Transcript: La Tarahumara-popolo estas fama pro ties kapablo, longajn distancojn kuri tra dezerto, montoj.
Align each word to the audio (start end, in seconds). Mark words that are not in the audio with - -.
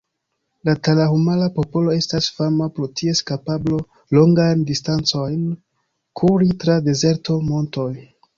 La 0.67 0.73
Tarahumara-popolo 0.85 1.93
estas 1.97 2.29
fama 2.37 2.67
pro 2.77 2.89
ties 3.01 3.21
kapablo, 3.33 3.77
longajn 4.19 4.65
distancojn 4.71 5.45
kuri 6.23 6.51
tra 6.67 6.81
dezerto, 6.91 7.39
montoj. 7.53 7.91